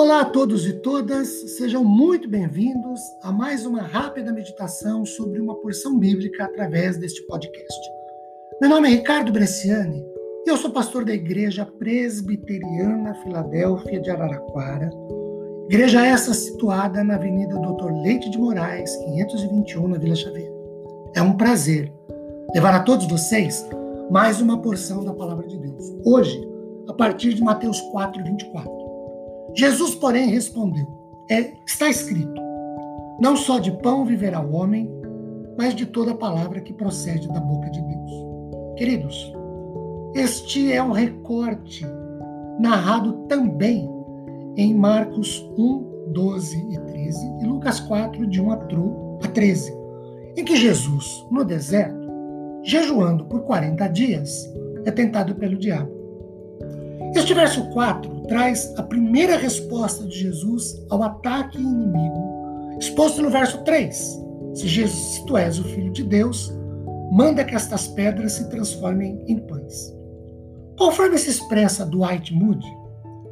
Olá 0.00 0.20
a 0.20 0.24
todos 0.24 0.64
e 0.64 0.74
todas, 0.74 1.26
sejam 1.56 1.82
muito 1.82 2.28
bem-vindos 2.28 3.00
a 3.20 3.32
mais 3.32 3.66
uma 3.66 3.82
rápida 3.82 4.32
meditação 4.32 5.04
sobre 5.04 5.40
uma 5.40 5.56
porção 5.56 5.98
bíblica 5.98 6.44
através 6.44 6.96
deste 6.96 7.20
podcast. 7.26 7.90
Meu 8.60 8.70
nome 8.70 8.86
é 8.86 8.92
Ricardo 8.92 9.32
Bresciani 9.32 10.06
e 10.46 10.50
eu 10.50 10.56
sou 10.56 10.70
pastor 10.70 11.04
da 11.04 11.12
Igreja 11.12 11.66
Presbiteriana 11.66 13.12
Filadélfia 13.24 14.00
de 14.00 14.08
Araraquara. 14.08 14.88
Igreja 15.68 16.06
essa 16.06 16.32
situada 16.32 17.02
na 17.02 17.16
Avenida 17.16 17.58
Doutor 17.58 17.92
Leite 17.92 18.30
de 18.30 18.38
Moraes, 18.38 18.94
521, 18.98 19.88
na 19.88 19.98
Vila 19.98 20.14
Xavier. 20.14 20.52
É 21.16 21.20
um 21.20 21.36
prazer 21.36 21.92
levar 22.54 22.72
a 22.72 22.84
todos 22.84 23.08
vocês 23.08 23.68
mais 24.12 24.40
uma 24.40 24.62
porção 24.62 25.04
da 25.04 25.12
palavra 25.12 25.48
de 25.48 25.58
Deus. 25.58 25.92
Hoje, 26.04 26.40
a 26.88 26.92
partir 26.92 27.34
de 27.34 27.42
Mateus 27.42 27.80
4, 27.90 28.22
24. 28.22 28.77
Jesus, 29.58 29.96
porém, 29.96 30.28
respondeu: 30.28 30.86
é, 31.28 31.54
Está 31.66 31.90
escrito: 31.90 32.40
Não 33.20 33.36
só 33.36 33.58
de 33.58 33.72
pão 33.72 34.04
viverá 34.04 34.40
o 34.40 34.52
homem, 34.52 34.88
mas 35.58 35.74
de 35.74 35.84
toda 35.84 36.14
palavra 36.14 36.60
que 36.60 36.72
procede 36.72 37.26
da 37.26 37.40
boca 37.40 37.68
de 37.68 37.82
Deus. 37.82 38.12
Queridos, 38.76 39.32
este 40.14 40.72
é 40.72 40.80
um 40.80 40.92
recorte 40.92 41.84
narrado 42.60 43.26
também 43.26 43.90
em 44.56 44.72
Marcos 44.74 45.44
1, 45.58 46.12
12 46.12 46.56
e 46.70 46.78
13 46.78 47.26
e 47.40 47.44
Lucas 47.44 47.80
4, 47.80 48.28
de 48.28 48.40
1 48.40 48.52
a 48.52 48.56
13, 49.34 49.76
em 50.36 50.44
que 50.44 50.54
Jesus, 50.54 51.26
no 51.32 51.44
deserto, 51.44 52.08
jejuando 52.62 53.24
por 53.24 53.40
40 53.42 53.88
dias, 53.88 54.48
é 54.84 54.90
tentado 54.92 55.34
pelo 55.34 55.58
diabo. 55.58 55.90
Este 57.16 57.34
verso 57.34 57.68
4 57.70 58.17
traz 58.28 58.72
a 58.76 58.82
primeira 58.82 59.36
resposta 59.36 60.04
de 60.04 60.16
Jesus 60.16 60.80
ao 60.90 61.02
ataque 61.02 61.58
inimigo, 61.58 62.76
exposto 62.78 63.22
no 63.22 63.30
verso 63.30 63.64
3. 63.64 64.20
Se 64.54 64.68
Jesus, 64.68 65.14
se 65.14 65.26
tu 65.26 65.36
és 65.36 65.58
o 65.58 65.64
Filho 65.64 65.92
de 65.92 66.04
Deus, 66.04 66.52
manda 67.10 67.44
que 67.44 67.54
estas 67.54 67.88
pedras 67.88 68.32
se 68.32 68.48
transformem 68.48 69.24
em 69.26 69.38
pães. 69.38 69.94
Conforme 70.78 71.18
se 71.18 71.30
expressa 71.30 71.86
Dwight 71.86 72.32
Moody, 72.34 72.78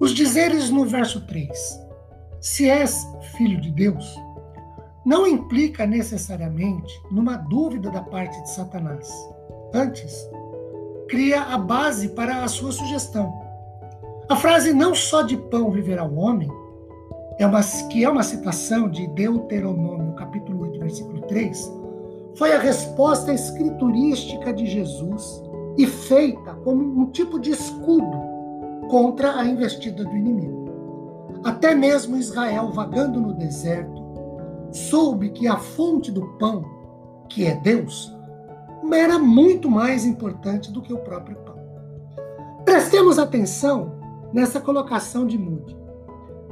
os 0.00 0.12
dizeres 0.12 0.70
no 0.70 0.84
verso 0.84 1.20
3, 1.26 1.48
se 2.40 2.68
és 2.68 3.06
filho 3.36 3.60
de 3.60 3.70
Deus, 3.70 4.16
não 5.04 5.26
implica 5.26 5.86
necessariamente 5.86 6.92
numa 7.10 7.36
dúvida 7.36 7.90
da 7.90 8.02
parte 8.02 8.40
de 8.42 8.50
Satanás. 8.50 9.08
Antes, 9.74 10.28
cria 11.08 11.42
a 11.42 11.58
base 11.58 12.08
para 12.10 12.44
a 12.44 12.48
sua 12.48 12.72
sugestão. 12.72 13.47
A 14.28 14.36
frase 14.36 14.74
não 14.74 14.94
só 14.94 15.22
de 15.22 15.38
pão 15.38 15.70
viverá 15.70 16.04
o 16.04 16.18
homem, 16.18 16.50
é 17.38 17.46
uma, 17.46 17.60
que 17.90 18.04
é 18.04 18.10
uma 18.10 18.22
citação 18.22 18.86
de 18.86 19.06
Deuteronômio, 19.06 20.12
capítulo 20.16 20.64
8, 20.64 20.80
versículo 20.80 21.22
3, 21.22 21.72
foi 22.34 22.52
a 22.52 22.58
resposta 22.58 23.32
escriturística 23.32 24.52
de 24.52 24.66
Jesus 24.66 25.42
e 25.78 25.86
feita 25.86 26.52
como 26.56 27.00
um 27.00 27.06
tipo 27.06 27.40
de 27.40 27.52
escudo 27.52 28.20
contra 28.90 29.34
a 29.34 29.46
investida 29.46 30.04
do 30.04 30.14
inimigo. 30.14 30.66
Até 31.42 31.74
mesmo 31.74 32.18
Israel, 32.18 32.70
vagando 32.70 33.18
no 33.18 33.32
deserto, 33.32 34.04
soube 34.70 35.30
que 35.30 35.48
a 35.48 35.56
fonte 35.56 36.12
do 36.12 36.26
pão, 36.38 36.66
que 37.30 37.46
é 37.46 37.54
Deus, 37.54 38.14
era 38.92 39.18
muito 39.18 39.70
mais 39.70 40.04
importante 40.04 40.70
do 40.70 40.82
que 40.82 40.92
o 40.92 40.98
próprio 40.98 41.36
pão. 41.36 41.56
Prestemos 42.66 43.18
atenção 43.18 43.97
nessa 44.32 44.60
colocação 44.60 45.26
de 45.26 45.38
Moody. 45.38 45.76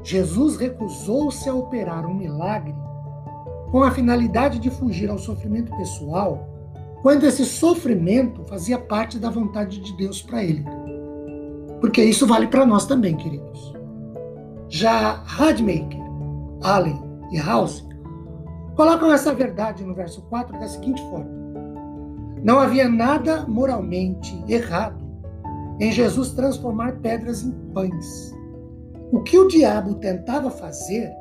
Jesus 0.03 0.57
recusou-se 0.57 1.49
a 1.49 1.55
operar 1.55 2.07
um 2.07 2.15
milagre 2.15 2.75
com 3.71 3.83
a 3.83 3.91
finalidade 3.91 4.59
de 4.59 4.71
fugir 4.71 5.11
ao 5.11 5.19
sofrimento 5.19 5.77
pessoal, 5.77 6.49
quando 7.03 7.25
esse 7.25 7.45
sofrimento 7.45 8.45
fazia 8.45 8.79
parte 8.79 9.19
da 9.19 9.31
vontade 9.31 9.81
de 9.81 9.97
Deus 9.97 10.23
para 10.23 10.43
ele. 10.43 10.65
Porque 11.81 12.03
isso 12.03 12.27
vale 12.27 12.47
para 12.47 12.65
nós 12.65 12.87
também, 12.87 13.17
queridos. 13.17 13.75
Já 14.69 15.23
Radmaker, 15.25 16.01
Allen 16.63 17.01
e 17.31 17.39
House 17.39 17.87
colocam 18.75 19.13
essa 19.13 19.35
verdade 19.35 19.85
no 19.85 19.95
verso 19.95 20.23
4 20.23 20.59
da 20.59 20.69
seguinte 20.69 21.01
forma: 21.03 21.31
Não 22.43 22.59
havia 22.59 22.89
nada 22.89 23.45
moralmente 23.47 24.43
errado 24.49 25.06
em 25.81 25.93
Jesus 25.93 26.33
transformar 26.33 27.01
pedras 27.01 27.43
em 27.43 27.53
pães. 27.73 28.33
O 29.13 29.23
que 29.23 29.39
o 29.39 29.47
diabo 29.47 29.95
tentava 29.97 30.51
fazer 30.51 31.13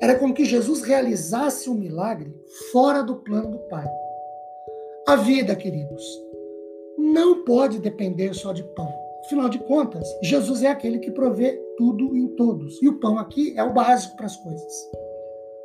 era 0.00 0.14
com 0.14 0.32
que 0.32 0.44
Jesus 0.44 0.82
realizasse 0.82 1.68
um 1.68 1.74
milagre 1.74 2.32
fora 2.70 3.02
do 3.02 3.16
plano 3.16 3.50
do 3.50 3.58
Pai. 3.68 3.86
A 5.06 5.16
vida, 5.16 5.56
queridos, 5.56 6.04
não 6.96 7.44
pode 7.44 7.78
depender 7.78 8.34
só 8.34 8.52
de 8.52 8.62
pão. 8.62 8.92
Afinal 9.24 9.48
de 9.48 9.58
contas, 9.58 10.06
Jesus 10.22 10.62
é 10.62 10.68
aquele 10.68 10.98
que 10.98 11.10
provê 11.10 11.60
tudo 11.76 12.16
em 12.16 12.28
todos. 12.28 12.80
E 12.82 12.88
o 12.88 12.98
pão 13.00 13.18
aqui 13.18 13.52
é 13.56 13.62
o 13.62 13.72
básico 13.72 14.16
para 14.16 14.26
as 14.26 14.36
coisas. 14.36 14.90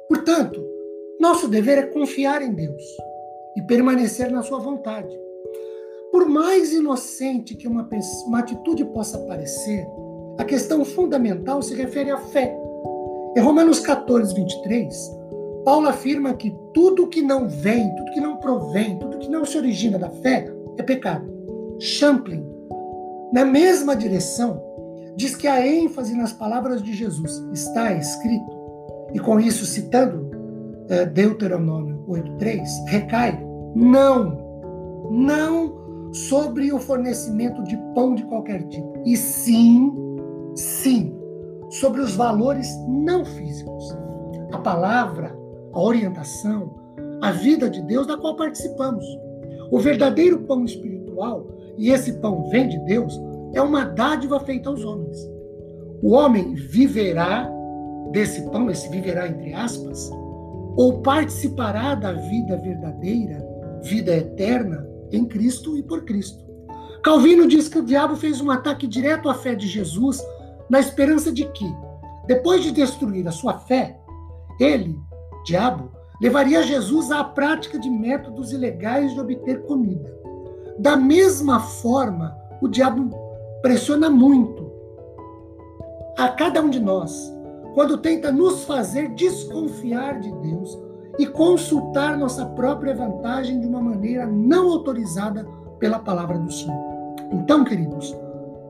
Portanto, 0.08 0.64
nosso 1.20 1.48
dever 1.48 1.78
é 1.78 1.88
confiar 1.88 2.42
em 2.42 2.54
Deus 2.54 2.84
e 3.56 3.62
permanecer 3.62 4.32
na 4.32 4.42
sua 4.42 4.60
vontade. 4.60 5.18
Por 6.14 6.30
mais 6.30 6.72
inocente 6.72 7.56
que 7.56 7.68
uma, 7.68 7.90
uma 8.28 8.38
atitude 8.38 8.86
possa 8.86 9.18
parecer, 9.18 9.84
a 10.38 10.46
questão 10.46 10.86
fundamental 10.86 11.60
se 11.64 11.74
refere 11.74 12.12
à 12.12 12.18
fé. 12.18 12.56
Em 13.36 13.40
Romanos 13.40 13.80
14, 13.80 14.32
23, 14.36 15.12
Paulo 15.66 15.88
afirma 15.88 16.36
que 16.36 16.56
tudo 16.72 17.08
que 17.08 17.24
não 17.24 17.50
vem, 17.50 17.96
tudo 17.96 18.12
que 18.12 18.22
não 18.22 18.38
provém, 18.38 19.00
tudo 19.00 19.18
que 19.18 19.28
não 19.28 19.44
se 19.44 19.58
origina 19.58 19.98
da 19.98 20.12
fé 20.12 20.54
é 20.78 20.84
pecado. 20.84 21.28
Champlin, 21.80 22.46
na 23.34 23.44
mesma 23.44 23.96
direção, 23.96 24.62
diz 25.16 25.36
que 25.36 25.48
a 25.48 25.66
ênfase 25.66 26.16
nas 26.16 26.32
palavras 26.32 26.84
de 26.84 26.94
Jesus 26.94 27.44
está 27.52 27.92
escrito, 27.92 28.56
e 29.16 29.20
com 29.20 29.40
isso 29.40 29.66
citando 29.66 30.30
é, 30.90 31.08
Deuteronômio 31.08 32.06
8,3, 32.08 32.62
recai, 32.86 33.44
não, 33.74 34.38
não 35.10 35.73
sobre 36.14 36.72
o 36.72 36.80
fornecimento 36.80 37.64
de 37.64 37.76
pão 37.96 38.14
de 38.14 38.24
qualquer 38.26 38.64
tipo, 38.68 39.02
e 39.06 39.18
sim, 39.18 39.92
sim, 40.56 41.14
sobre 41.72 42.02
os 42.02 42.16
valores 42.16 42.70
não 42.88 43.26
físicos. 43.26 43.98
A 44.52 44.60
palavra, 44.60 45.36
a 45.74 45.82
orientação, 45.82 46.72
a 47.22 47.32
vida 47.32 47.70
de 47.70 47.82
Deus 47.82 48.06
da 48.06 48.16
qual 48.18 48.36
participamos. 48.36 49.06
O 49.72 49.80
verdadeiro 49.80 50.42
pão 50.42 50.64
espiritual, 50.64 51.48
e 51.78 51.90
esse 51.90 52.14
pão 52.20 52.48
vem 52.50 52.68
de 52.68 52.78
Deus, 52.86 53.20
é 53.54 53.62
uma 53.62 53.86
dádiva 53.86 54.40
feita 54.40 54.70
aos 54.70 54.86
homens. 54.86 55.18
O 56.04 56.12
homem 56.12 56.54
viverá 56.54 57.50
desse 58.12 58.44
pão, 58.52 58.70
esse 58.70 58.88
viverá 58.90 59.28
entre 59.28 59.54
aspas, 59.54 60.12
ou 60.76 61.02
participará 61.02 61.96
da 61.96 62.14
vida 62.14 62.58
verdadeira, 62.58 63.44
vida 63.82 64.16
eterna, 64.16 64.93
em 65.14 65.26
Cristo 65.26 65.78
e 65.78 65.84
por 65.84 66.04
Cristo. 66.04 66.44
Calvino 67.04 67.48
diz 67.48 67.70
que 67.70 67.80
o 67.80 67.84
diabo 67.84 68.16
fez 68.16 68.42
um 68.42 68.50
ataque 68.50 68.88
direto 68.88 69.30
à 69.30 69.34
fé 69.34 69.56
de 69.56 69.68
Jesus, 69.68 70.22
na 70.70 70.80
esperança 70.80 71.32
de 71.32 71.46
que, 71.46 71.70
depois 72.28 72.64
de 72.64 72.72
destruir 72.72 73.28
a 73.28 73.32
sua 73.32 73.60
fé, 73.60 74.00
ele, 74.60 75.00
diabo, 75.46 75.92
levaria 76.22 76.64
Jesus 76.64 77.12
à 77.12 77.24
prática 77.24 77.78
de 77.78 77.90
métodos 77.90 78.52
ilegais 78.52 79.14
de 79.14 79.20
obter 79.20 79.64
comida. 79.64 80.14
Da 80.80 80.96
mesma 80.96 81.60
forma, 81.60 82.36
o 82.62 82.68
diabo 82.68 83.10
pressiona 83.62 84.10
muito 84.10 84.72
a 86.18 86.30
cada 86.30 86.62
um 86.62 86.70
de 86.70 86.80
nós 86.80 87.32
quando 87.74 87.98
tenta 87.98 88.32
nos 88.32 88.64
fazer 88.66 89.10
desconfiar 89.10 90.20
de 90.20 90.32
Deus 90.32 90.78
e 91.20 91.26
consultar 91.26 92.18
nossa 92.18 92.46
própria 92.46 92.96
vantagem 92.96 93.60
de 93.60 93.68
uma 93.68 93.82
maneira 93.82 94.26
não 94.26 94.72
autorizada 94.72 95.46
pela 95.80 96.00
palavra 96.00 96.38
do 96.38 96.52
Senhor. 96.52 96.94
Então, 97.32 97.64
queridos, 97.64 98.16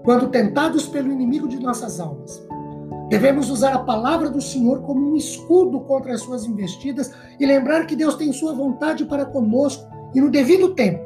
quando 0.03 0.29
tentados 0.29 0.87
pelo 0.87 1.11
inimigo 1.11 1.47
de 1.47 1.59
nossas 1.59 1.99
almas, 1.99 2.45
devemos 3.09 3.49
usar 3.49 3.73
a 3.73 3.79
palavra 3.79 4.29
do 4.29 4.41
Senhor 4.41 4.81
como 4.81 5.11
um 5.11 5.15
escudo 5.15 5.79
contra 5.81 6.13
as 6.13 6.21
suas 6.21 6.45
investidas 6.45 7.13
e 7.39 7.45
lembrar 7.45 7.85
que 7.85 7.95
Deus 7.95 8.15
tem 8.15 8.33
sua 8.33 8.53
vontade 8.53 9.05
para 9.05 9.25
conosco 9.25 9.87
e 10.13 10.19
no 10.19 10.29
devido 10.29 10.73
tempo 10.73 11.03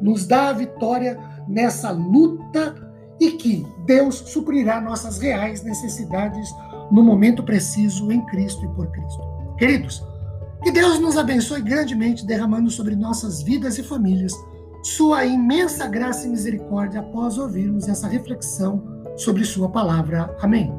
nos 0.00 0.26
dá 0.26 0.48
a 0.48 0.52
vitória 0.52 1.18
nessa 1.46 1.90
luta 1.90 2.74
e 3.20 3.32
que 3.32 3.64
Deus 3.86 4.16
suprirá 4.16 4.80
nossas 4.80 5.18
reais 5.18 5.62
necessidades 5.62 6.50
no 6.90 7.02
momento 7.02 7.42
preciso 7.44 8.10
em 8.10 8.20
Cristo 8.26 8.64
e 8.64 8.68
por 8.70 8.88
Cristo. 8.88 9.22
Queridos, 9.56 10.04
que 10.62 10.70
Deus 10.70 10.98
nos 10.98 11.16
abençoe 11.16 11.60
grandemente, 11.60 12.26
derramando 12.26 12.70
sobre 12.70 12.94
nossas 12.94 13.42
vidas 13.42 13.78
e 13.78 13.82
famílias 13.82 14.32
sua 14.82 15.24
imensa 15.24 15.86
graça 15.86 16.26
e 16.26 16.30
misericórdia 16.30 17.00
após 17.00 17.38
ouvirmos 17.38 17.88
essa 17.88 18.08
reflexão 18.08 18.82
sobre 19.16 19.44
Sua 19.44 19.70
palavra. 19.70 20.36
Amém. 20.40 20.72